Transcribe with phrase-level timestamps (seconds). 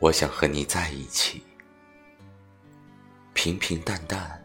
[0.00, 1.42] 我想和你在一起，
[3.34, 4.40] 平平淡淡，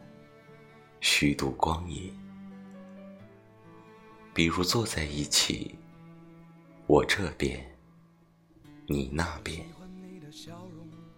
[1.00, 2.12] 虚度光阴。
[4.34, 5.78] 比如坐在一起，
[6.88, 7.64] 我这边，
[8.88, 9.64] 你那边，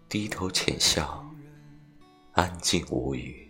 [0.10, 1.26] 低头浅笑，
[2.34, 3.50] 安静无语。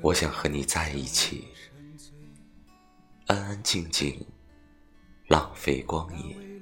[0.00, 1.48] 我想和你在一起，
[3.26, 4.24] 安安静静，
[5.26, 6.53] 浪费光阴。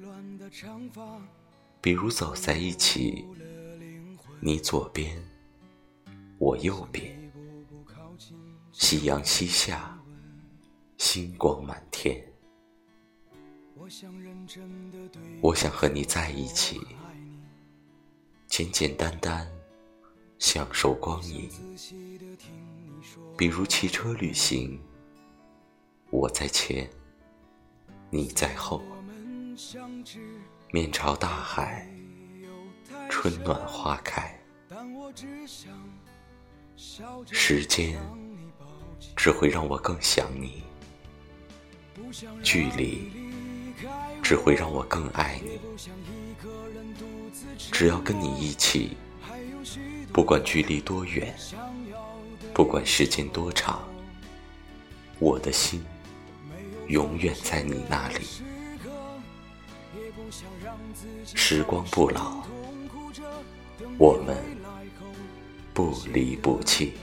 [1.81, 3.25] 比如走在一起，
[4.39, 5.17] 你左边，
[6.37, 7.31] 我右边，
[8.71, 9.99] 夕阳西下，
[10.97, 12.23] 星光满天。
[15.41, 16.79] 我想和你在一起，
[18.45, 19.51] 简简单单
[20.37, 21.49] 享受光阴。
[23.35, 24.79] 比如骑车旅行，
[26.11, 26.87] 我在前，
[28.11, 28.79] 你在后。
[30.71, 31.87] 面朝大海，
[33.07, 34.35] 春暖花开。
[37.31, 37.99] 时间
[39.15, 40.63] 只会让我更想你，
[42.41, 43.11] 距离
[44.23, 45.59] 只会让我更爱你。
[47.71, 48.97] 只要跟你一起，
[50.11, 51.35] 不管距离多远，
[52.55, 53.87] 不管时间多长，
[55.19, 55.83] 我的心
[56.87, 58.25] 永远在你那里。
[61.35, 62.43] 时光不老，
[63.97, 64.37] 我们
[65.73, 66.93] 不离不弃。